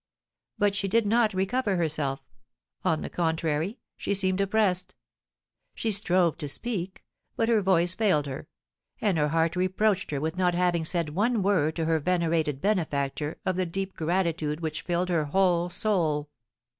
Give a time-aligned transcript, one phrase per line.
[0.57, 2.21] But she did not recover herself;
[2.83, 4.95] on the contrary, she seemed oppressed.
[5.75, 7.03] She strove to speak,
[7.35, 8.47] but her voice failed her,
[8.99, 13.37] and her heart reproached her with not having said one word to her venerated benefactor
[13.45, 16.31] of the deep gratitude which filled her whole soul.